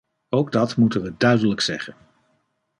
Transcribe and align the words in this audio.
Ook 0.29 0.51
dat 0.51 0.75
moeten 0.77 1.01
we 1.01 1.13
duidelijk 1.17 1.61
zeggen. 1.61 1.95